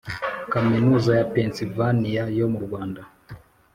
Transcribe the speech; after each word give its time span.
Kaminuza 0.53 1.11
ya 1.19 1.25
Pennsyvania 1.33 2.23
yo 2.39 2.45
mu 2.53 2.59
Rwanda 2.65 3.01